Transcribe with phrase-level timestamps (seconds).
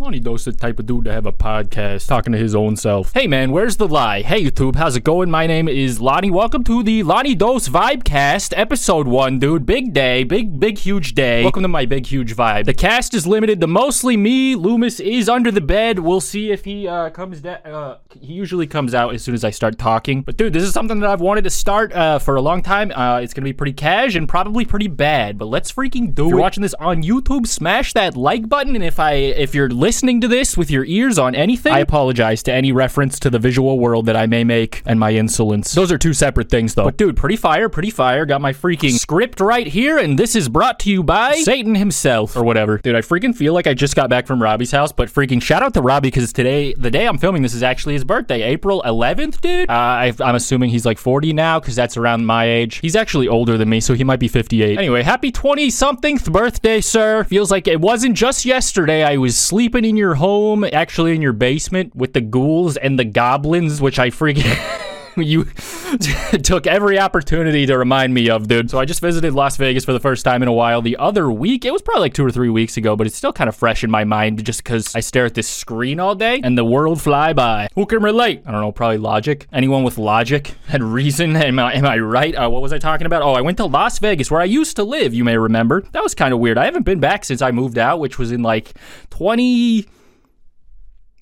[0.00, 3.12] Lonnie Dos the type of dude to have a podcast talking to his own self.
[3.14, 4.22] Hey man, where's the lie?
[4.22, 5.28] Hey YouTube, how's it going?
[5.28, 6.30] My name is Lonnie.
[6.30, 9.66] Welcome to the Lonnie Dos Vibecast, episode one, dude.
[9.66, 11.42] Big day, big, big, huge day.
[11.42, 12.66] Welcome to my big, huge vibe.
[12.66, 14.54] The cast is limited to mostly me.
[14.54, 15.98] Loomis is under the bed.
[15.98, 17.58] We'll see if he uh, comes down.
[17.64, 20.22] Uh, he usually comes out as soon as I start talking.
[20.22, 22.92] But dude, this is something that I've wanted to start uh, for a long time.
[22.92, 26.26] Uh, it's gonna be pretty cash and probably pretty bad, but let's freaking do it.
[26.26, 28.76] if you're watching this on YouTube, smash that like button.
[28.76, 32.42] And if I, if you're listening to this with your ears on anything, I apologize
[32.42, 35.72] to any reference to the visual world that I may make and my insolence.
[35.72, 36.84] Those are two separate things, though.
[36.84, 38.26] But dude, pretty fire, pretty fire.
[38.26, 42.36] Got my freaking script right here, and this is brought to you by Satan himself
[42.36, 42.76] or whatever.
[42.76, 45.62] Dude, I freaking feel like I just got back from Robby's house, but freaking shout
[45.62, 48.82] out to Robbie because today, the day I'm filming this is actually his birthday, April
[48.84, 49.70] 11th, dude.
[49.70, 52.76] Uh, I, I'm assuming he's like 40 now because that's around my age.
[52.76, 54.76] He's actually older than me, so he might be 58.
[54.76, 57.24] Anyway, happy 20 somethingth birthday, sir.
[57.24, 59.02] Feels like it wasn't just yesterday.
[59.02, 63.04] I was sleeping in your home, actually in your basement with the ghouls and the
[63.04, 64.84] goblins, which I freaking.
[65.16, 65.44] you
[66.42, 68.70] took every opportunity to remind me of, dude.
[68.70, 71.30] So I just visited Las Vegas for the first time in a while the other
[71.30, 71.64] week.
[71.64, 73.84] It was probably like two or three weeks ago, but it's still kind of fresh
[73.84, 77.00] in my mind just because I stare at this screen all day and the world
[77.00, 77.68] fly by.
[77.74, 78.42] Who can relate?
[78.46, 79.46] I don't know, probably logic.
[79.52, 81.36] Anyone with logic and reason?
[81.36, 82.34] Am I, am I right?
[82.34, 83.22] Uh, what was I talking about?
[83.22, 85.82] Oh, I went to Las Vegas where I used to live, you may remember.
[85.92, 86.58] That was kind of weird.
[86.58, 88.74] I haven't been back since I moved out, which was in like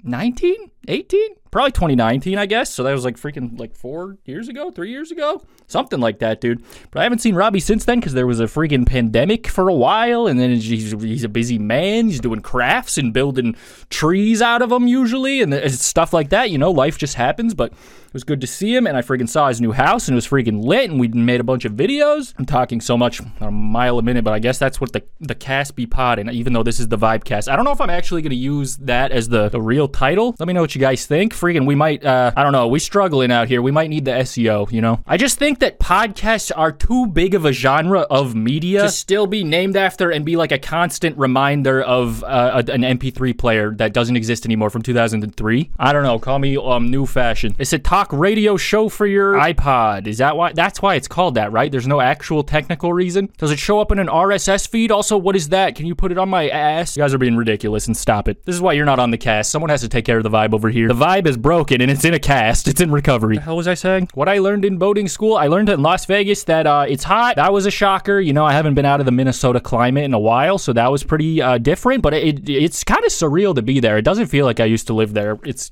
[0.07, 1.37] 2019, 18?
[1.57, 2.71] probably 2019, I guess.
[2.71, 6.39] So that was like freaking like four years ago, three years ago, something like that,
[6.43, 6.63] dude.
[6.91, 9.75] But I haven't seen Robby since then because there was a freaking pandemic for a
[9.75, 12.09] while, and then he's, he's a busy man.
[12.09, 13.57] He's doing crafts and building
[13.89, 16.51] trees out of them usually, and uh, stuff like that.
[16.51, 17.55] You know, life just happens.
[17.55, 17.73] But
[18.17, 20.27] was good to see him, and I freaking saw his new house, and it was
[20.27, 22.35] freaking lit, and we made a bunch of videos.
[22.39, 25.35] I'm talking so much a mile a minute, but I guess that's what the the
[25.35, 26.29] cast be potting.
[26.29, 28.77] Even though this is the vibe cast, I don't know if I'm actually to use
[28.79, 30.35] that as the the real title.
[30.39, 32.79] Let me know what you guys think freaking, we might, uh, I don't know, we
[32.79, 33.63] struggling out here.
[33.63, 35.01] We might need the SEO, you know?
[35.07, 39.27] I just think that podcasts are too big of a genre of media to still
[39.27, 43.93] be named after and be like a constant reminder of uh, an MP3 player that
[43.93, 45.71] doesn't exist anymore from 2003.
[45.79, 47.55] I don't know, call me um, new fashion.
[47.59, 50.07] It's a talk radio show for your iPod.
[50.07, 50.53] Is that why?
[50.53, 51.71] That's why it's called that, right?
[51.71, 53.33] There's no actual technical reason.
[53.39, 54.91] Does it show up in an RSS feed?
[54.91, 55.75] Also, what is that?
[55.75, 56.97] Can you put it on my ass?
[56.97, 58.45] You guys are being ridiculous and stop it.
[58.45, 59.51] This is why you're not on the cast.
[59.51, 60.89] Someone has to take care of the vibe over here.
[60.89, 62.69] The vibe is broken and it's in a cast.
[62.69, 63.37] It's in recovery.
[63.39, 64.09] How was I saying?
[64.15, 67.37] What I learned in boating school, I learned in Las Vegas that uh, it's hot.
[67.37, 68.21] That was a shocker.
[68.21, 70.91] You know, I haven't been out of the Minnesota climate in a while, so that
[70.91, 72.03] was pretty uh, different.
[72.03, 73.99] But it, it's kind of surreal to be there.
[73.99, 75.39] It doesn't feel like I used to live there.
[75.45, 75.71] It's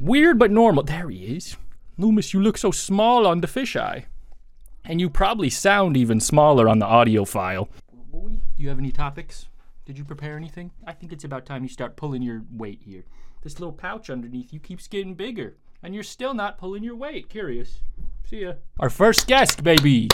[0.00, 0.82] weird but normal.
[0.82, 1.56] There he is.
[1.96, 4.04] Loomis, you look so small on the fisheye.
[4.84, 7.68] And you probably sound even smaller on the audio file.
[8.12, 9.46] Do you have any topics?
[9.84, 10.70] Did you prepare anything?
[10.86, 13.04] I think it's about time you start pulling your weight here.
[13.42, 17.28] This little pouch underneath you keeps getting bigger, and you're still not pulling your weight.
[17.28, 17.80] Curious.
[18.24, 18.54] See ya.
[18.78, 20.08] Our first guest, baby.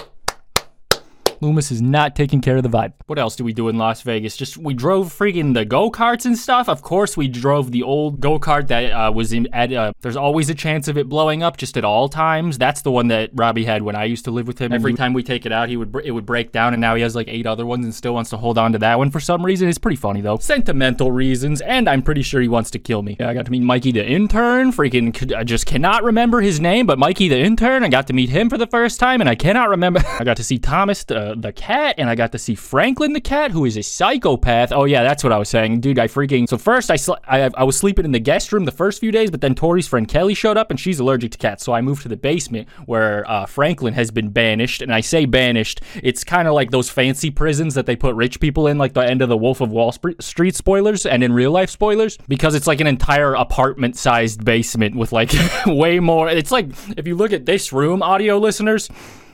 [1.40, 2.92] Loomis is not taking care of the vibe.
[3.06, 4.36] What else do we do in Las Vegas?
[4.36, 6.68] Just we drove freaking the go karts and stuff.
[6.68, 9.48] Of course, we drove the old go kart that uh, was in.
[9.52, 12.58] At, uh, there's always a chance of it blowing up just at all times.
[12.58, 14.72] That's the one that Robby had when I used to live with him.
[14.72, 17.02] Every time we take it out, he would it would break down, and now he
[17.02, 19.20] has like eight other ones and still wants to hold on to that one for
[19.20, 19.68] some reason.
[19.68, 20.38] It's pretty funny though.
[20.38, 23.16] Sentimental reasons, and I'm pretty sure he wants to kill me.
[23.18, 24.72] Yeah, I got to meet Mikey the intern.
[24.72, 27.84] Freaking, I just cannot remember his name, but Mikey the intern.
[27.84, 30.02] I got to meet him for the first time, and I cannot remember.
[30.18, 31.04] I got to see Thomas
[31.34, 34.72] the, cat, and I got to see Franklin the cat, who is a psychopath.
[34.72, 35.98] Oh yeah, that's what I was saying, dude.
[35.98, 38.70] I freaking so first I sl- I, I was sleeping in the guest room the
[38.72, 41.64] first few days, but then Tori's friend Kelly showed up, and she's allergic to cats,
[41.64, 44.82] so I moved to the basement where uh, Franklin has been banished.
[44.82, 48.38] And I say banished, it's kind of like those fancy prisons that they put rich
[48.40, 51.50] people in, like the end of the Wolf of Wall Street spoilers, and in real
[51.50, 55.32] life spoilers, because it's like an entire apartment-sized basement with like
[55.66, 56.28] way more.
[56.28, 58.88] It's like if you look at this room, audio listeners.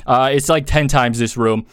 [0.07, 1.67] Uh, it's like 10 times this room.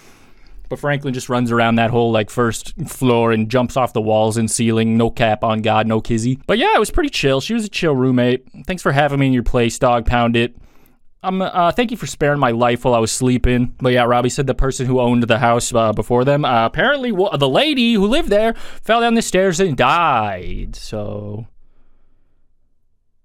[0.70, 4.38] But Franklin just runs around that whole like first floor and jumps off the walls
[4.38, 4.98] and ceiling.
[4.98, 6.40] No cap on God, no kizzy.
[6.46, 7.42] But yeah, it was pretty chill.
[7.42, 8.46] She was a chill roommate.
[8.68, 10.56] Thanks for having me in your place, dog pound it.
[11.22, 13.76] Um, uh, thank you for sparing my life while I was sleeping.
[13.82, 17.12] But yeah, Robby said the person who owned the house uh, before them, uh, apparently
[17.12, 18.54] w- the lady who lived there
[18.84, 20.76] fell down the stairs and died.
[20.78, 21.48] So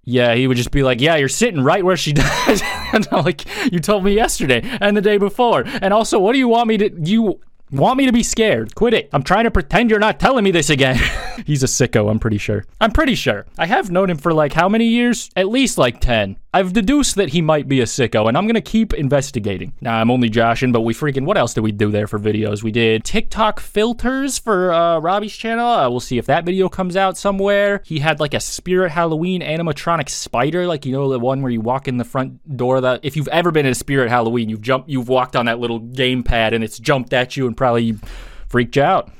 [0.04, 2.60] yeah, he would just be like, "Yeah, you're sitting right where she died."
[2.92, 6.38] and I'm like, "You told me yesterday and the day before." And also, what do
[6.38, 7.40] you want me to you
[7.70, 8.74] want me to be scared?
[8.74, 9.08] Quit it.
[9.12, 10.98] I'm trying to pretend you're not telling me this again.
[11.46, 12.64] He's a sicko, I'm pretty sure.
[12.80, 13.46] I'm pretty sure.
[13.58, 15.30] I have known him for like how many years?
[15.36, 16.36] At least like 10.
[16.54, 19.72] I've deduced that he might be a sicko, and I'm gonna keep investigating.
[19.80, 22.62] Now I'm only joshing, but we freaking what else did we do there for videos?
[22.62, 25.66] We did TikTok filters for uh, Robby's channel.
[25.66, 27.82] Uh, we'll see if that video comes out somewhere.
[27.84, 31.60] He had like a Spirit Halloween animatronic spider, like you know the one where you
[31.60, 32.80] walk in the front door.
[32.80, 35.58] That if you've ever been in a Spirit Halloween, you've jumped, you've walked on that
[35.58, 37.98] little gamepad, and it's jumped at you and probably
[38.46, 39.10] freaked you out.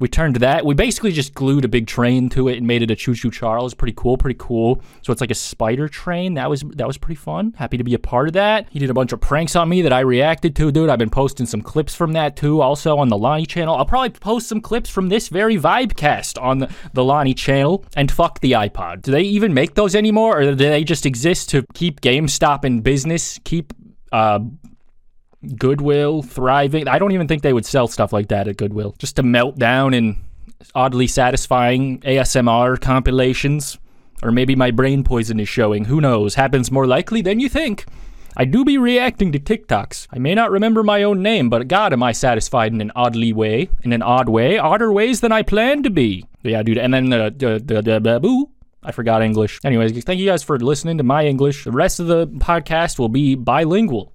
[0.00, 0.64] We turned that.
[0.64, 3.30] We basically just glued a big train to it and made it a choo choo
[3.30, 3.74] Charles.
[3.74, 4.82] Pretty cool, pretty cool.
[5.02, 6.34] So it's like a spider train.
[6.34, 7.54] That was that was pretty fun.
[7.56, 8.66] Happy to be a part of that.
[8.70, 10.88] He did a bunch of pranks on me that I reacted to, dude.
[10.88, 13.76] I've been posting some clips from that too, also on the Lonnie channel.
[13.76, 17.84] I'll probably post some clips from this very Vibecast on the, the Lonnie channel.
[17.94, 19.02] And fuck the iPod.
[19.02, 22.80] Do they even make those anymore, or do they just exist to keep GameStop in
[22.80, 23.38] business?
[23.44, 23.72] Keep
[24.10, 24.40] uh,
[25.56, 26.88] Goodwill thriving.
[26.88, 28.94] I don't even think they would sell stuff like that at Goodwill.
[28.98, 30.22] Just to melt down in
[30.74, 33.78] oddly satisfying ASMR compilations.
[34.22, 35.86] Or maybe my brain poison is showing.
[35.86, 36.36] Who knows?
[36.36, 37.86] Happens more likely than you think.
[38.36, 40.06] I do be reacting to TikToks.
[40.10, 43.32] I may not remember my own name, but God, am I satisfied in an oddly
[43.32, 46.24] way, in an odd way, odder ways than I planned to be.
[46.42, 46.78] Yeah, dude.
[46.78, 48.50] And then the the the, boo.
[48.82, 49.60] I forgot English.
[49.64, 51.64] Anyways, thank you guys for listening to my English.
[51.64, 54.12] The rest of the podcast will be bilingual.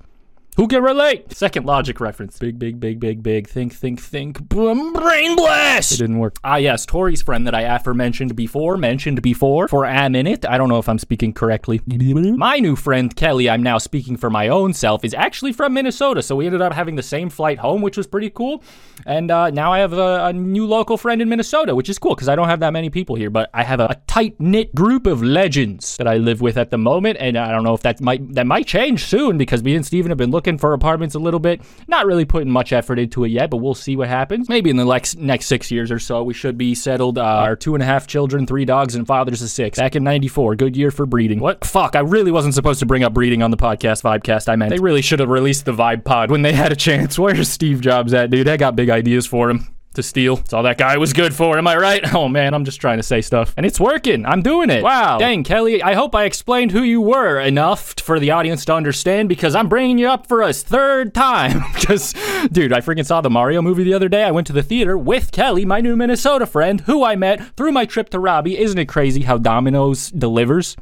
[0.58, 1.32] Who can relate?
[1.34, 2.40] Second logic reference.
[2.40, 3.48] Big, big, big, big, big.
[3.48, 4.42] Think, think, think.
[4.50, 5.92] Brain blast!
[5.92, 6.38] It didn't work.
[6.44, 6.84] Ah, yes.
[6.84, 10.48] Tori's friend that I aforementioned before, mentioned before, for a minute.
[10.50, 11.80] I don't know if I'm speaking correctly.
[11.86, 16.24] My new friend, Kelly, I'm now speaking for my own self, is actually from Minnesota.
[16.24, 18.64] So we ended up having the same flight home, which was pretty cool.
[19.06, 22.16] And uh, now I have a, a, new local friend in Minnesota, which is cool
[22.16, 24.74] because I don't have that many people here, but I have a, a tight knit
[24.74, 27.18] group of legends that I live with at the moment.
[27.20, 30.10] And I don't know if that might that might change soon because me and Steven
[30.10, 31.62] have been looking looking for apartments a little bit.
[31.88, 34.48] Not really putting much effort into it yet, but we'll see what happens.
[34.48, 37.18] Maybe in the next next six years or so, we should be settled.
[37.18, 39.78] Uh, our two and a half children, three dogs, and fathers of six.
[39.78, 41.40] Back in '94, good year for breeding.
[41.40, 41.66] What?
[41.66, 41.96] Fuck!
[41.96, 44.48] I really wasn't supposed to bring up breeding on the podcast Vibecast.
[44.48, 47.20] I meant they really should have released the Vibe Pod when they had a chance.
[47.28, 48.48] Where's Steve Jobs at, dude?
[48.48, 50.38] I got big ideas for him to steal.
[50.38, 51.58] That's all that guy was good for.
[51.58, 52.04] Am I right?
[52.18, 53.54] Oh man, I'm just trying to say stuff.
[53.58, 54.26] And it's working.
[54.26, 54.82] I'm doing it.
[54.82, 55.20] Wow.
[55.20, 59.30] Dang, Kelly, I hope I explained who you were enough for the audience to understand
[59.30, 61.64] because I'm bringing you up for a third time.
[61.78, 62.14] Because,
[62.52, 64.24] dude, I freaking saw the Mario movie the other day.
[64.24, 67.72] I went to the theater with Kelly, my new Minnesota friend, who I met through
[67.72, 68.58] my trip to Robby.
[68.58, 70.76] Isn't it crazy how Domino's delivers?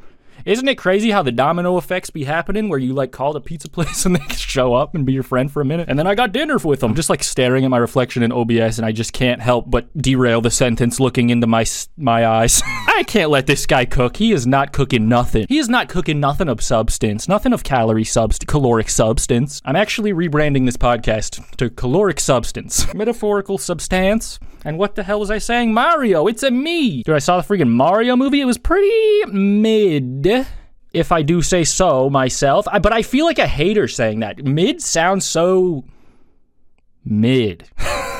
[0.46, 3.68] Isn't it crazy how the domino effects be happening where you like call the pizza
[3.76, 5.88] place and they show up and be your friend for a minute?
[5.88, 8.78] And then I got dinner with them, just like staring at my reflection in OBS
[8.78, 11.66] and I just can't help but derail the sentence looking into my
[11.96, 12.62] my eyes.
[12.64, 14.18] I can't let this guy cook.
[14.18, 15.46] He is not cooking nothing.
[15.48, 19.60] He is not cooking nothing of substance, nothing of calorie subst caloric substance.
[19.64, 22.86] I'm actually rebranding this podcast to caloric substance.
[22.94, 24.38] Metaphorical substance.
[24.64, 25.74] And what the hell was I saying?
[25.74, 27.02] Mario, it's a me.
[27.04, 28.40] Dude, I saw the freaking Mario movie.
[28.40, 30.26] It was pretty mid
[30.92, 32.66] if I do say so myself.
[32.68, 34.44] I, but I feel like a hater saying that.
[34.44, 35.84] Mid sounds so
[37.04, 37.68] mid.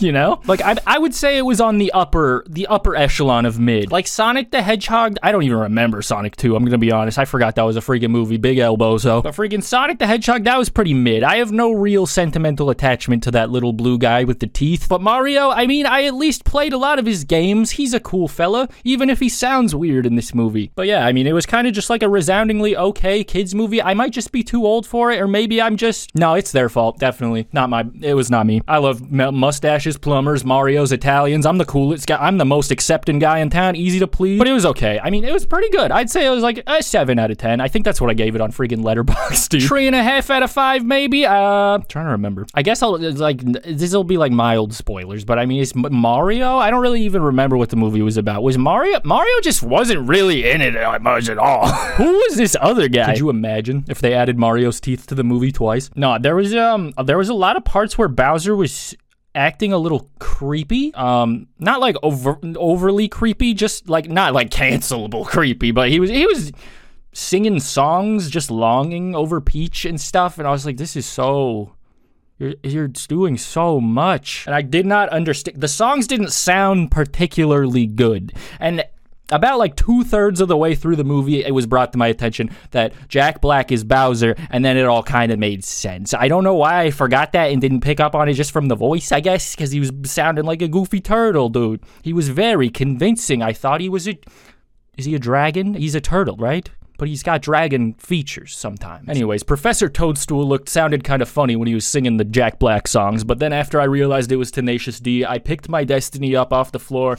[0.10, 0.40] you know?
[0.46, 3.92] Like I, I would say it was on the upper the upper echelon of mid.
[3.92, 6.56] Like Sonic the Hedgehog, I don't even remember Sonic 2.
[6.56, 7.18] I'm gonna be honest.
[7.18, 8.36] I forgot that was a freaking movie.
[8.36, 9.22] Big elbows though.
[9.22, 11.22] But freaking Sonic the Hedgehog, that was pretty mid.
[11.22, 14.86] I have no real sentimental attachment to that little blue guy with the teeth.
[14.88, 17.72] But Mario, I mean, I at least played a lot of his games.
[17.72, 20.72] He's a cool fella, even if he sounds weird in this movie.
[20.74, 23.82] But yeah, I mean, it was kind of just like a resoundingly okay kids movie.
[23.82, 26.34] I might just be too old for it, or maybe I'm just no.
[26.34, 27.48] It's their fault, definitely.
[27.52, 27.84] Not my.
[28.00, 28.62] It was not me.
[28.66, 31.46] I love mustaches plumbers, Mario's, Italians.
[31.46, 32.16] I'm the coolest guy.
[32.16, 33.76] I'm the most accepting guy in town.
[33.76, 34.38] Easy to please.
[34.38, 35.00] But it was okay.
[35.02, 35.90] I mean, it was pretty good.
[35.90, 37.60] I'd say it was like a 7 out of 10.
[37.60, 39.62] I think that's what I gave it on freaking Letterboxd, dude.
[39.62, 41.26] Three and a half out of five, maybe?
[41.26, 42.46] Uh, trying to remember.
[42.54, 46.56] I guess I'll, like, this will be like mild spoilers, but I mean, it's Mario.
[46.56, 48.42] I don't really even remember what the movie was about.
[48.42, 49.00] Was Mario?
[49.04, 51.66] Mario just wasn't really in it much at all.
[51.96, 53.06] Who was this other guy?
[53.06, 55.90] Could you imagine if they added Mario's teeth to the movie twice?
[55.94, 58.94] No, there was, um, there was a lot of parts where Bowser was
[59.34, 60.94] acting a little creepy.
[60.94, 66.10] Um, not like over overly creepy, just like not like cancelable creepy, but he was
[66.10, 66.52] he was
[67.12, 71.74] singing songs, just longing over Peach and stuff, and I was like, this is so.
[72.38, 74.46] You're, you're doing so much.
[74.46, 75.60] And I did not understand.
[75.60, 78.32] The songs didn't sound particularly good.
[78.58, 78.82] And
[79.30, 82.08] about like two thirds of the way through the movie, it was brought to my
[82.08, 86.14] attention that Jack Black is Bowser, and then it all kind of made sense.
[86.14, 88.68] I don't know why I forgot that and didn't pick up on it just from
[88.68, 91.82] the voice, I guess, because he was sounding like a goofy turtle, dude.
[92.02, 93.42] He was very convincing.
[93.42, 94.18] I thought he was a.
[94.96, 95.74] Is he a dragon?
[95.74, 96.68] He's a turtle, right?
[96.98, 99.08] But he's got dragon features sometimes.
[99.08, 102.86] Anyways, Professor Toadstool looked sounded kind of funny when he was singing the Jack Black
[102.86, 106.52] songs, but then after I realized it was Tenacious D, I picked my destiny up
[106.52, 107.16] off the floor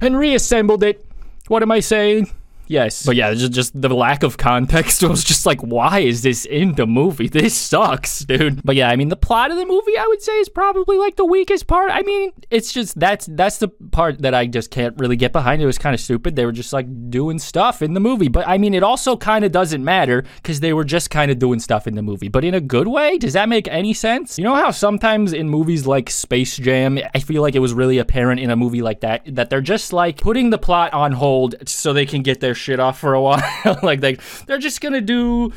[0.00, 1.06] and reassembled it
[1.48, 2.30] what am I saying?
[2.66, 3.04] Yes.
[3.04, 6.74] But yeah, just, just the lack of context was just like, why is this in
[6.74, 7.28] the movie?
[7.28, 8.62] This sucks, dude.
[8.64, 11.16] But yeah, I mean, the plot of the movie, I would say, is probably like
[11.16, 11.90] the weakest part.
[11.90, 15.60] I mean, it's just that's that's the part that I just can't really get behind.
[15.60, 16.36] It was kind of stupid.
[16.36, 18.28] They were just like doing stuff in the movie.
[18.28, 21.38] But I mean, it also kind of doesn't matter because they were just kind of
[21.38, 22.28] doing stuff in the movie.
[22.28, 23.18] But in a good way?
[23.18, 24.38] Does that make any sense?
[24.38, 27.98] You know how sometimes in movies like Space Jam, I feel like it was really
[27.98, 31.56] apparent in a movie like that that they're just like putting the plot on hold
[31.66, 33.42] so they can get their shit off for a while.
[33.82, 35.52] like they they're just gonna do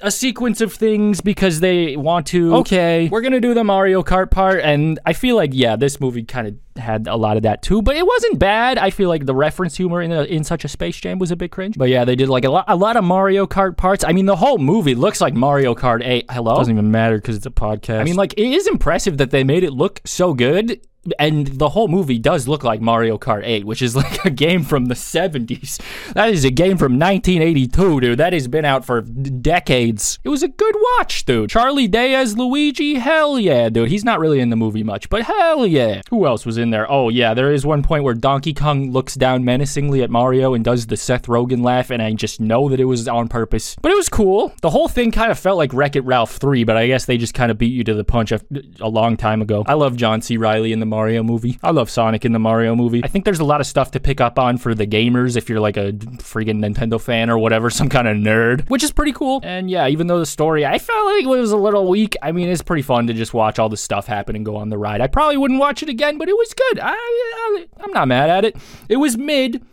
[0.00, 2.56] a sequence of things because they want to.
[2.56, 6.22] Okay, we're gonna do the Mario Kart part, and I feel like yeah, this movie
[6.22, 8.78] kind of had a lot of that too, but it wasn't bad.
[8.78, 11.36] I feel like the reference humor in a, in such a Space Jam was a
[11.36, 11.76] bit cringe.
[11.76, 14.04] But yeah, they did like a lot a lot of Mario Kart parts.
[14.04, 16.26] I mean, the whole movie looks like Mario Kart 8.
[16.30, 18.00] Hello, doesn't even matter because it's a podcast.
[18.00, 20.80] I mean, like it is impressive that they made it look so good
[21.18, 24.62] and the whole movie does look like Mario Kart 8, which is like a game
[24.62, 25.80] from the 70s.
[26.14, 28.18] That is a game from 1982, dude.
[28.18, 30.18] That has been out for decades.
[30.24, 31.50] It was a good watch, dude.
[31.50, 33.88] Charlie Day as Luigi, hell yeah, dude.
[33.88, 36.02] He's not really in the movie much, but hell yeah.
[36.10, 36.90] Who else was in there?
[36.90, 40.64] Oh, yeah, there is one point where Donkey Kong looks down menacingly at Mario and
[40.64, 43.76] does the Seth Rogen laugh, and I just know that it was on purpose.
[43.82, 44.52] But it was cool.
[44.62, 47.18] The whole thing kind of felt like Wreck It Ralph 3, but I guess they
[47.18, 48.40] just kind of beat you to the punch a,
[48.80, 49.64] a long time ago.
[49.66, 50.36] I love John C.
[50.36, 51.58] Reilly in the Mario movie.
[51.62, 53.00] I love Sonic in the Mario movie.
[53.02, 55.48] I think there's a lot of stuff to pick up on for the gamers if
[55.48, 59.12] you're like a freaking Nintendo fan or whatever, some kind of nerd, which is pretty
[59.12, 59.40] cool.
[59.42, 62.32] And yeah, even though the story I felt like it was a little weak, I
[62.32, 64.76] mean, it's pretty fun to just watch all the stuff happen and go on the
[64.76, 65.00] ride.
[65.00, 66.78] I probably wouldn't watch it again, but it was good.
[66.80, 68.56] I, I I'm not mad at it.
[68.90, 69.64] It was mid,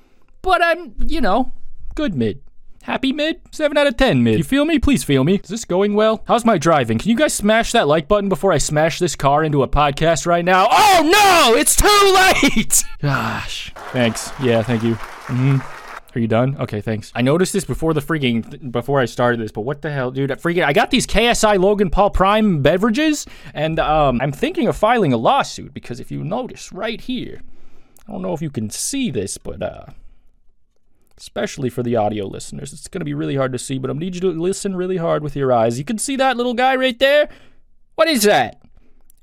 [0.41, 1.51] but I'm, you know,
[1.95, 2.41] good mid.
[2.83, 3.41] Happy mid?
[3.51, 4.37] 7 out of 10 mid.
[4.37, 4.79] You feel me?
[4.79, 5.35] Please feel me.
[5.35, 6.23] Is this going well?
[6.27, 6.97] How's my driving?
[6.97, 10.25] Can you guys smash that like button before I smash this car into a podcast
[10.25, 10.67] right now?
[10.71, 11.57] Oh no!
[11.57, 11.87] It's too
[12.55, 12.83] late!
[13.01, 13.73] Gosh.
[13.91, 14.31] Thanks.
[14.41, 14.95] Yeah, thank you.
[14.95, 15.57] Mm-hmm.
[16.15, 16.57] Are you done?
[16.59, 17.11] Okay, thanks.
[17.13, 20.31] I noticed this before the freaking before I started this, but what the hell, dude?
[20.31, 24.75] I freaking I got these KSI Logan Paul Prime beverages, and um, I'm thinking of
[24.75, 27.41] filing a lawsuit because if you notice right here,
[28.07, 29.85] I don't know if you can see this, but uh,
[31.19, 32.71] especially for the audio listeners.
[32.71, 34.97] It's going to be really hard to see, but I need you to listen really
[34.97, 35.77] hard with your eyes.
[35.77, 37.29] You can see that little guy right there?
[37.95, 38.61] What is that?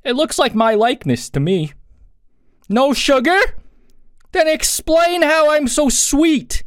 [0.05, 1.73] It looks like my likeness to me.
[2.69, 3.39] No sugar?
[4.33, 6.63] Then explain how I'm so sweet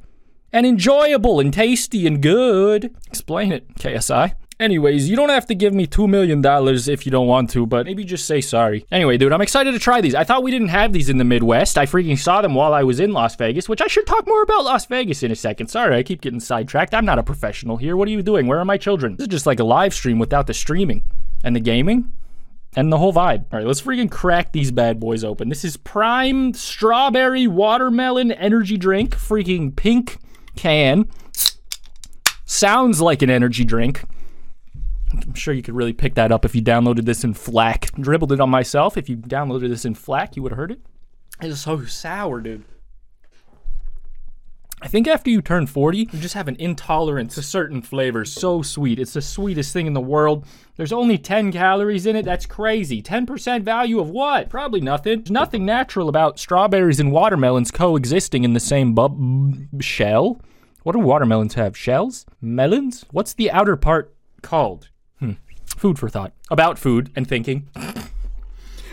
[0.51, 2.95] and enjoyable and tasty and good.
[3.07, 4.33] Explain it, KSI.
[4.59, 6.43] Anyways, you don't have to give me $2 million
[6.89, 8.85] if you don't want to, but maybe just say sorry.
[8.91, 10.13] Anyway, dude, I'm excited to try these.
[10.13, 11.77] I thought we didn't have these in the Midwest.
[11.77, 14.43] I freaking saw them while I was in Las Vegas, which I should talk more
[14.43, 15.67] about Las Vegas in a second.
[15.67, 16.93] Sorry, I keep getting sidetracked.
[16.93, 17.95] I'm not a professional here.
[17.95, 18.47] What are you doing?
[18.47, 19.15] Where are my children?
[19.15, 21.03] This is just like a live stream without the streaming
[21.41, 22.11] and the gaming
[22.75, 23.45] and the whole vibe.
[23.53, 25.47] All right, let's freaking crack these bad boys open.
[25.47, 30.17] This is Prime Strawberry Watermelon Energy Drink, freaking pink
[30.57, 31.07] can.
[32.43, 34.03] Sounds like an energy drink.
[35.25, 37.91] I'm sure you could really pick that up if you downloaded this in FLAC.
[38.01, 38.97] Dribbled it on myself.
[38.97, 40.81] If you downloaded this in FLAC, you would have heard it.
[41.41, 42.65] It's so sour, dude.
[44.81, 48.31] I think after you turn 40, you just have an intolerance to certain flavors.
[48.31, 48.97] So sweet.
[48.97, 50.45] It's the sweetest thing in the world.
[50.77, 52.23] There's only 10 calories in it.
[52.23, 53.01] That's crazy.
[53.01, 54.49] 10% value of what?
[54.49, 55.19] Probably nothing.
[55.19, 59.19] There's nothing natural about strawberries and watermelons coexisting in the same bub-
[59.81, 60.39] shell.
[60.83, 61.75] What do watermelons have?
[61.75, 62.25] Shells?
[62.39, 63.03] Melons?
[63.11, 64.87] What's the outer part called?
[65.77, 66.33] Food for thought.
[66.49, 67.69] About food and thinking.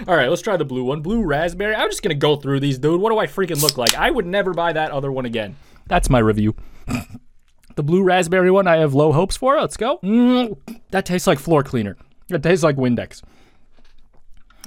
[0.06, 1.00] All right, let's try the blue one.
[1.00, 1.75] Blue raspberry.
[1.75, 3.00] I'm just going to go through these, dude.
[3.00, 3.95] What do I freaking look like?
[3.95, 5.56] I would never buy that other one again.
[5.87, 6.54] That's my review.
[7.76, 9.59] the blue raspberry one I have low hopes for.
[9.59, 9.99] Let's go.
[10.02, 10.59] Mm,
[10.90, 11.97] that tastes like floor cleaner.
[12.28, 13.23] It tastes like Windex.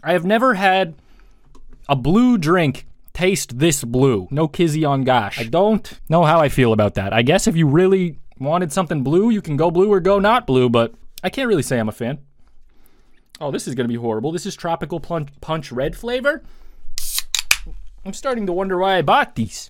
[0.03, 0.95] I have never had
[1.87, 4.27] a blue drink taste this blue.
[4.31, 5.39] No kizzy on gosh.
[5.39, 7.13] I don't know how I feel about that.
[7.13, 10.47] I guess if you really wanted something blue, you can go blue or go not
[10.47, 12.19] blue, but I can't really say I'm a fan.
[13.41, 14.31] Oh, this is going to be horrible.
[14.31, 16.43] This is tropical punch, punch red flavor.
[18.05, 19.69] I'm starting to wonder why I bought these.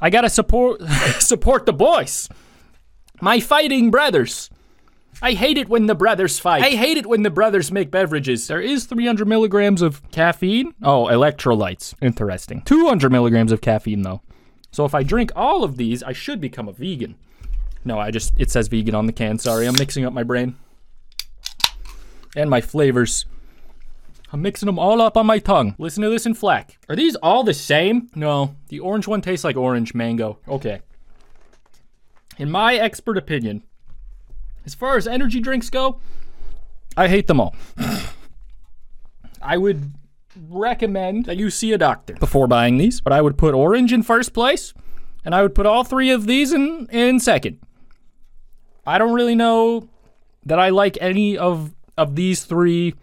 [0.00, 0.82] I gotta support
[1.20, 2.28] support the boys,
[3.20, 4.50] my fighting brothers.
[5.22, 6.62] I hate it when the brothers fight.
[6.62, 8.46] I hate it when the brothers make beverages.
[8.48, 10.74] There is 300 milligrams of caffeine.
[10.82, 11.94] Oh, electrolytes.
[12.02, 12.60] Interesting.
[12.62, 14.20] 200 milligrams of caffeine though.
[14.72, 17.16] So if I drink all of these, I should become a vegan.
[17.82, 19.38] No, I just it says vegan on the can.
[19.38, 20.56] Sorry, I'm mixing up my brain
[22.36, 23.26] and my flavors.
[24.32, 25.74] I'm mixing them all up on my tongue.
[25.78, 26.76] Listen to this in FLAC.
[26.88, 28.10] Are these all the same?
[28.14, 28.56] No.
[28.68, 30.38] The orange one tastes like orange mango.
[30.46, 30.80] Okay.
[32.38, 33.62] In my expert opinion,
[34.66, 36.00] as far as energy drinks go,
[36.96, 37.54] I hate them all.
[39.40, 39.92] I would
[40.48, 44.02] recommend that you see a doctor before buying these, but I would put orange in
[44.02, 44.74] first place
[45.24, 47.60] and I would put all three of these in in second.
[48.86, 49.88] I don't really know
[50.44, 52.94] that I like any of of these three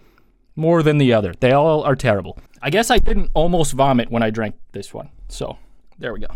[0.55, 1.33] more than the other.
[1.39, 2.39] They all are terrible.
[2.61, 5.09] I guess I didn't almost vomit when I drank this one.
[5.27, 5.57] So,
[5.97, 6.35] there we go.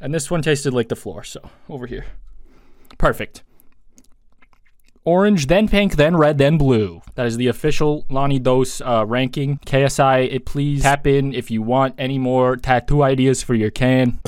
[0.00, 2.06] And this one tasted like the floor, so over here.
[2.98, 3.42] Perfect.
[5.04, 7.02] Orange, then pink, then red, then blue.
[7.14, 9.58] That is the official Lonnie Dos uh, ranking.
[9.66, 14.20] KSI, it please tap in if you want any more tattoo ideas for your can.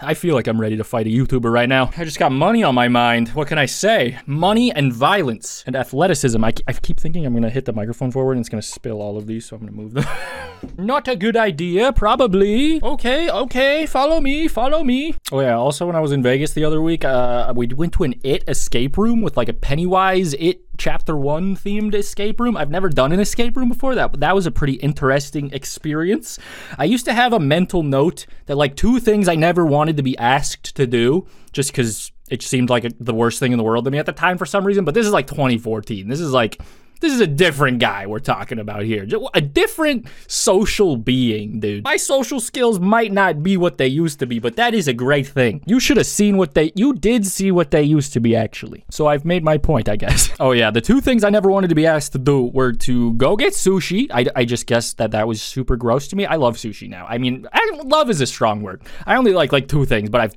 [0.00, 1.90] I feel like I'm ready to fight a YouTuber right now.
[1.96, 3.30] I just got money on my mind.
[3.30, 4.18] What can I say?
[4.26, 6.42] Money and violence and athleticism.
[6.44, 8.66] I, I keep thinking I'm going to hit the microphone forward and it's going to
[8.66, 10.06] spill all of these, so I'm going to move them.
[10.78, 12.80] Not a good idea, probably.
[12.82, 15.14] Okay, okay, follow me, follow me.
[15.32, 18.04] Oh, yeah, also, when I was in Vegas the other week, uh, we went to
[18.04, 22.56] an It escape room with like a Pennywise It chapter one themed escape room.
[22.56, 23.94] I've never done an escape room before.
[23.94, 26.38] That that was a pretty interesting experience.
[26.78, 30.02] I used to have a mental note that like two things I never wanted to
[30.02, 33.84] be asked to do just because it seemed like the worst thing in the world
[33.84, 34.84] to me at the time for some reason.
[34.84, 36.08] But this is like 2014.
[36.08, 36.60] This is like
[37.00, 39.06] this is a different guy we're talking about here.
[39.34, 41.84] A different social being, dude.
[41.84, 44.92] My social skills might not be what they used to be, but that is a
[44.92, 45.62] great thing.
[45.66, 48.84] You should have seen what they, you did see what they used to be, actually.
[48.90, 50.30] So I've made my point, I guess.
[50.40, 50.70] oh, yeah.
[50.70, 53.52] The two things I never wanted to be asked to do were to go get
[53.52, 54.08] sushi.
[54.12, 56.26] I, I just guessed that that was super gross to me.
[56.26, 57.06] I love sushi now.
[57.08, 58.82] I mean, I, love is a strong word.
[59.06, 60.36] I only like like two things, but I've,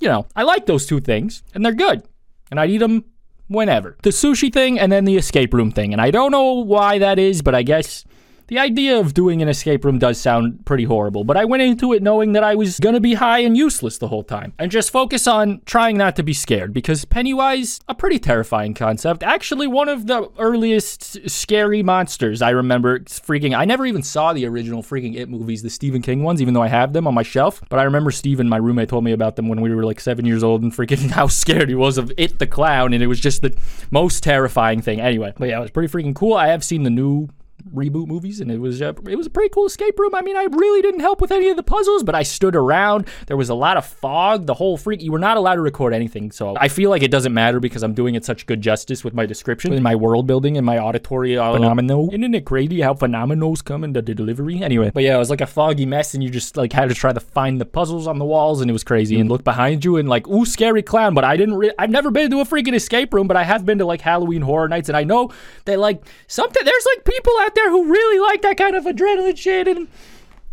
[0.00, 2.06] you know, I like those two things, and they're good.
[2.50, 3.04] And I'd eat them
[3.52, 3.96] whenever.
[4.02, 5.92] The sushi thing and then the escape room thing.
[5.92, 8.04] And I don't know why that is, but I guess
[8.52, 11.94] the idea of doing an escape room does sound pretty horrible, but I went into
[11.94, 14.52] it knowing that I was gonna be high and useless the whole time.
[14.58, 19.22] And just focus on trying not to be scared, because Pennywise, a pretty terrifying concept.
[19.22, 23.56] Actually, one of the earliest scary monsters I remember freaking.
[23.56, 26.60] I never even saw the original freaking It movies, the Stephen King ones, even though
[26.60, 27.62] I have them on my shelf.
[27.70, 30.26] But I remember Stephen, my roommate, told me about them when we were like seven
[30.26, 33.18] years old and freaking how scared he was of It the Clown, and it was
[33.18, 33.56] just the
[33.90, 35.00] most terrifying thing.
[35.00, 36.34] Anyway, but yeah, it was pretty freaking cool.
[36.34, 37.30] I have seen the new
[37.74, 40.14] reboot movies, and it was a, it was a pretty cool escape room.
[40.14, 43.06] I mean, I really didn't help with any of the puzzles, but I stood around.
[43.26, 44.46] There was a lot of fog.
[44.46, 45.02] The whole freak.
[45.02, 47.82] You were not allowed to record anything, so I feel like it doesn't matter because
[47.82, 50.78] I'm doing it such good justice with my description, in my world building, and my
[50.78, 52.10] auditory uh, phenomenal.
[52.12, 54.62] Isn't it crazy how phenomenals come into the delivery?
[54.62, 56.94] Anyway, but yeah, it was like a foggy mess, and you just like had to
[56.94, 59.20] try to find the puzzles on the walls, and it was crazy.
[59.20, 61.14] And look behind you, and like, ooh, scary clown.
[61.14, 61.54] But I didn't.
[61.54, 64.00] Re- I've never been to a freaking escape room, but I have been to like
[64.00, 65.30] Halloween horror nights, and I know
[65.64, 66.64] that like something.
[66.64, 69.88] there's like people out there who really like like that kind of adrenaline shit and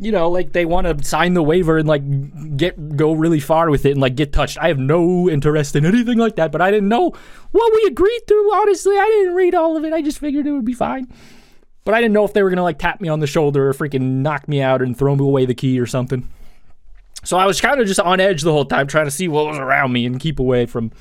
[0.01, 3.69] you know, like they want to sign the waiver and like get go really far
[3.69, 4.57] with it and like get touched.
[4.57, 7.13] I have no interest in anything like that, but I didn't know
[7.51, 8.51] what we agreed to.
[8.55, 9.91] Honestly, I didn't read all of it.
[9.91, 11.11] I just figured it would be fine.
[11.83, 13.73] But I didn't know if they were gonna like tap me on the shoulder or
[13.73, 16.29] freaking knock me out and throw me away the key or something.
[17.25, 19.47] So I was kind of just on edge the whole time, trying to see what
[19.47, 20.93] was around me and keep away from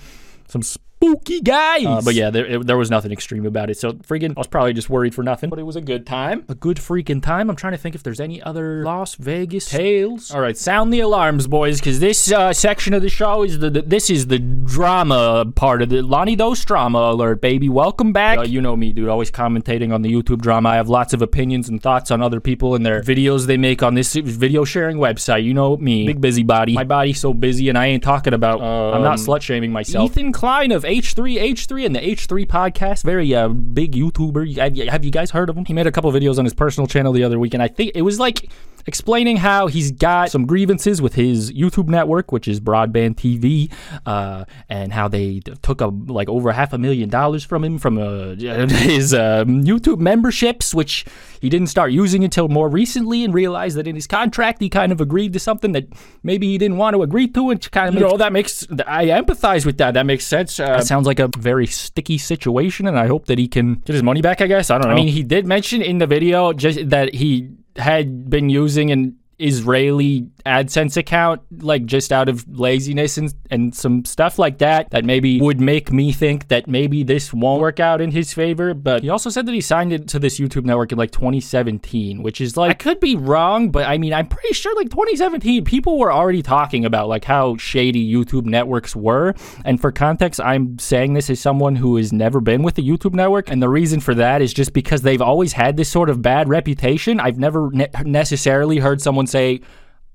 [0.49, 0.63] some
[0.99, 1.87] spooky guys.
[1.87, 3.79] Uh, but yeah, there, it, there was nothing extreme about it.
[3.79, 5.49] So freaking, I was probably just worried for nothing.
[5.49, 6.45] But it was a good time.
[6.49, 7.49] A good freaking time.
[7.49, 10.33] I'm trying to think if there's any other Las Vegas tales.
[10.33, 13.71] All right, sound the alarms, boys, because this uh, section of the show is the,
[13.71, 17.69] the, this is the drama part of the Lonnie Dos drama alert, baby.
[17.69, 18.39] Welcome back.
[18.39, 19.09] Uh, you know me, dude.
[19.09, 20.71] Always commentating on the YouTube drama.
[20.71, 23.83] I have lots of opinions and thoughts on other people and their videos they make
[23.83, 25.45] on this video sharing website.
[25.45, 26.73] You know me, big busybody.
[26.73, 28.61] My body's so busy, and I ain't talking about.
[28.61, 30.11] Um, I'm not um, slut shaming myself.
[30.11, 34.89] Ethan Klein of H3 H3 and the H3 podcast, very uh, big YouTuber.
[34.89, 35.67] Have you, guys heard of him?
[35.67, 37.93] He made a couple videos on his personal channel the other week, and I think
[37.95, 38.51] it was like
[38.87, 43.73] explaining how he's got some grievances with his YouTube network, which is Broadband TV,
[44.07, 47.99] uh, and how they took a like over half a million dollars from him from
[47.99, 51.05] uh, his uh, YouTube memberships, which
[51.41, 54.93] he didn't start using until more recently, and realized that in his contract he kind
[54.93, 55.87] of agreed to something that
[56.23, 59.07] maybe he didn't want to agree to, and kind of you know that makes I
[59.07, 59.95] empathize with that.
[59.95, 60.59] That makes sense.
[60.59, 63.95] Uh, that sounds like a very sticky situation, and I hope that he can get
[63.95, 64.41] his money back.
[64.41, 64.95] I guess I don't know.
[64.95, 69.18] I mean, he did mention in the video just that he had been using an
[69.39, 75.05] Israeli AdSense account, like just out of laziness and, and some stuff like that, that
[75.05, 78.75] maybe would make me think that maybe this won't work out in his favor.
[78.75, 82.23] But he also said that he signed it to this YouTube network in like 2017,
[82.23, 85.65] which is like, I could be wrong, but I mean, I'm pretty sure like 2017,
[85.65, 89.35] people were already talking about like how shady YouTube networks were.
[89.65, 93.15] And for context, I'm saying this as someone who has never been with a YouTube
[93.15, 93.51] network.
[93.51, 96.49] And the reason for that is just because they've always had this sort of bad
[96.49, 97.21] reputation.
[97.21, 99.61] I've never ne- necessarily heard someone say,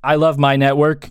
[0.04, 1.10] I love my network.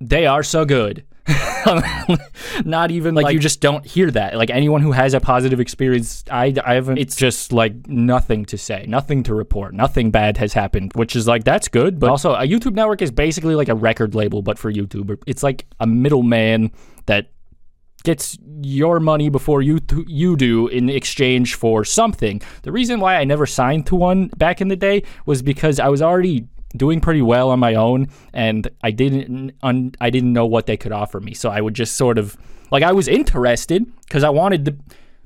[0.00, 1.04] They are so good.
[2.64, 4.36] Not even like, like, you just don't hear that.
[4.36, 6.98] Like anyone who has a positive experience, I, I haven't.
[6.98, 10.92] It's just like nothing to say, nothing to report, nothing bad has happened.
[10.94, 14.14] Which is like that's good, but also a YouTube network is basically like a record
[14.16, 16.72] label, but for YouTube, it's like a middleman
[17.06, 17.30] that
[18.02, 22.42] gets your money before you th- you do in exchange for something.
[22.62, 25.88] The reason why I never signed to one back in the day was because I
[25.88, 30.46] was already doing pretty well on my own, and I didn't un- I didn't know
[30.46, 31.34] what they could offer me.
[31.34, 32.36] So I would just sort of
[32.70, 34.76] like I was interested because I wanted to.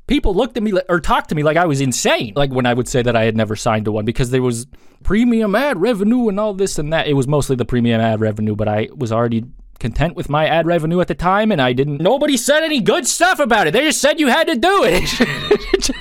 [0.06, 2.32] People looked at me or talked to me like I was insane.
[2.36, 4.66] Like when I would say that I had never signed to one because there was
[5.02, 7.08] premium ad revenue and all this and that.
[7.08, 9.44] It was mostly the premium ad revenue, but I was already
[9.78, 13.06] content with my ad revenue at the time and I didn't nobody said any good
[13.06, 13.72] stuff about it.
[13.72, 15.90] They just said you had to do it.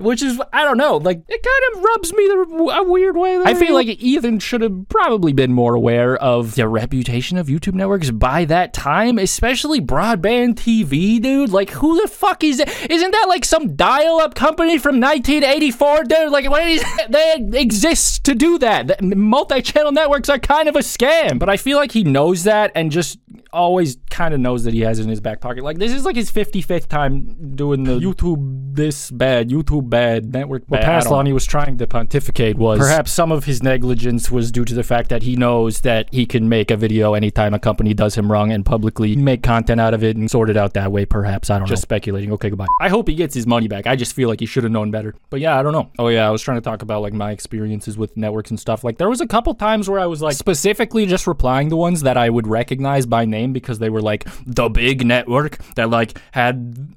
[0.00, 3.38] which is I don't know, like it kind of rubs me the, a weird way.
[3.44, 7.74] I feel like Ethan should have probably been more aware of the reputation of YouTube
[7.74, 11.50] networks by that time, especially broadband TV, dude.
[11.50, 12.68] Like who the fuck is it?
[12.90, 16.32] Isn't that like some dial-up company from 1984, dude?
[16.32, 19.02] Like what is they exist to do that?
[19.02, 22.90] Multi-channel networks are kind of a scam, but I feel like he knows that and
[22.90, 23.18] just
[23.52, 25.64] always kind of knows that he has it in his back pocket.
[25.64, 30.66] Like this is like his 55th time doing the YouTube this bad, YouTube bad, network
[30.68, 30.86] bad.
[30.86, 34.74] What Paslani was trying to pontificate was perhaps some of his negligence was due to
[34.74, 38.14] the fact that he knows that he can make a video anytime a company does
[38.14, 41.04] him wrong and publicly make content out of it and sort it out that way.
[41.04, 41.72] Perhaps I don't just know.
[41.74, 42.32] Just speculating.
[42.32, 42.66] Okay, goodbye.
[42.80, 43.86] I hope he gets his money back.
[43.86, 45.14] I just feel like he should have known better.
[45.30, 45.90] But yeah, I don't know.
[45.98, 48.84] Oh yeah, I was trying to talk about like my experiences with networks and stuff.
[48.84, 52.02] Like there was a couple times where I was like specifically just replying to ones
[52.02, 56.20] that I would recognize by name because they were like the big network that like
[56.32, 56.94] had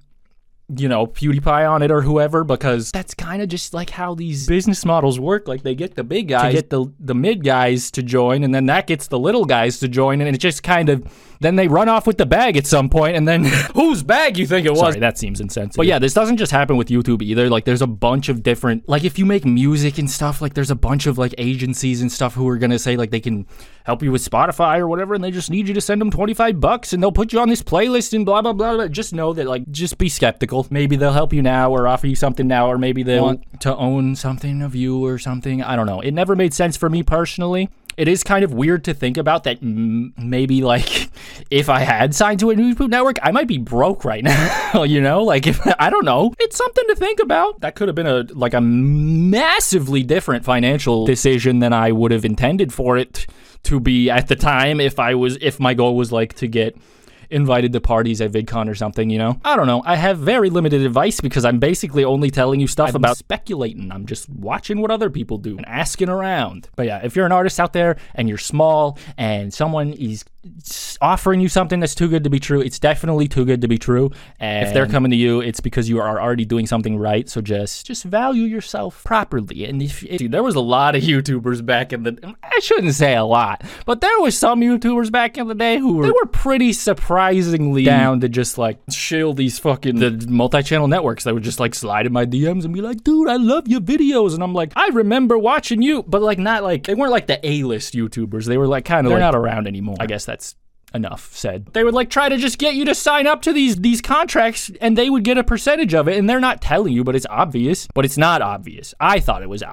[0.77, 4.47] you know, PewDiePie on it or whoever, because that's kind of just like how these
[4.47, 5.47] business models work.
[5.47, 8.53] Like they get the big guys, to get the the mid guys to join, and
[8.53, 11.05] then that gets the little guys to join, and it just kind of
[11.41, 14.45] then they run off with the bag at some point, and then whose bag you
[14.45, 14.79] think it was?
[14.79, 15.75] Sorry, that seems insensitive.
[15.75, 17.49] But yeah, this doesn't just happen with YouTube either.
[17.49, 20.71] Like there's a bunch of different, like if you make music and stuff, like there's
[20.71, 23.47] a bunch of like agencies and stuff who are gonna say like they can
[23.85, 26.59] help you with Spotify or whatever, and they just need you to send them 25
[26.59, 28.75] bucks, and they'll put you on this playlist and blah blah blah.
[28.75, 28.87] blah.
[28.87, 30.67] Just know that like just be skeptical.
[30.69, 33.75] Maybe they'll help you now or offer you something now, or maybe they want to
[33.75, 35.63] own something of you or something.
[35.63, 36.01] I don't know.
[36.01, 39.43] It never made sense for me personally it is kind of weird to think about
[39.43, 41.09] that m- maybe like
[41.51, 44.23] if I had signed to a YouTube network, I might be broke right
[44.73, 44.83] now.
[44.83, 47.61] you know, like if I don't know, it's something to think about.
[47.61, 52.25] That could have been a like a massively different financial decision than I would have
[52.25, 53.27] intended for it
[53.63, 56.75] to be at the time if I was if my goal was like to get
[57.31, 59.39] invited to parties at VidCon or something, you know?
[59.43, 59.81] I don't know.
[59.85, 63.91] I have very limited advice because I'm basically only telling you stuff I'm about speculating.
[63.91, 66.69] I'm just watching what other people do and asking around.
[66.75, 70.25] But yeah, if you're an artist out there and you're small and someone is
[71.01, 73.77] offering you something that's too good to be true, it's definitely too good to be
[73.77, 74.11] true.
[74.39, 77.29] And if they're coming to you, it's because you are already doing something right.
[77.29, 79.65] So just just value yourself properly.
[79.65, 82.93] And if, if dude, there was a lot of YouTubers back in the I shouldn't
[82.93, 86.11] say a lot, but there was some YouTubers back in the day who were they
[86.11, 91.43] were pretty surprisingly down to just like shill these fucking the multi-channel networks that would
[91.43, 94.33] just like slide in my DMs and be like, dude, I love your videos.
[94.33, 97.39] And I'm like, I remember watching you, but like not like they weren't like the
[97.47, 98.45] A-list YouTubers.
[98.45, 99.97] They were like kind of they're like, not around anymore.
[99.99, 100.55] I guess that's
[100.93, 101.67] enough said.
[101.73, 104.69] They would like try to just get you to sign up to these these contracts
[104.81, 107.25] and they would get a percentage of it and they're not telling you but it's
[107.29, 108.93] obvious, but it's not obvious.
[108.99, 109.63] I thought it was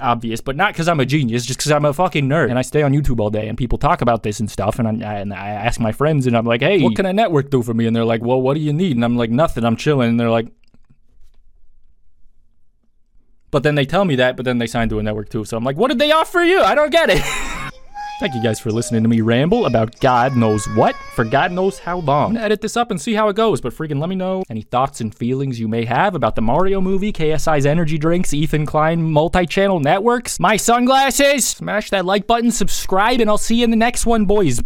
[0.00, 2.62] obvious, but not cuz I'm a genius, just cuz I'm a fucking nerd and I
[2.62, 5.32] stay on YouTube all day and people talk about this and stuff and I, and
[5.32, 7.86] I ask my friends and I'm like, "Hey, what can a network do for me?"
[7.86, 9.64] and they're like, "Well, what do you need?" and I'm like, "Nothing.
[9.64, 10.48] I'm chilling." and they're like,
[13.50, 15.44] but then they tell me that, but then they sign to a network too.
[15.44, 16.60] So I'm like, what did they offer you?
[16.60, 17.22] I don't get it.
[18.20, 21.78] Thank you guys for listening to me ramble about God knows what for God knows
[21.78, 22.26] how long.
[22.26, 24.42] I'm gonna edit this up and see how it goes, but freaking let me know
[24.50, 28.66] any thoughts and feelings you may have about the Mario movie, KSI's energy drinks, Ethan
[28.66, 31.48] Klein multi channel networks, my sunglasses.
[31.48, 34.60] Smash that like button, subscribe, and I'll see you in the next one, boys.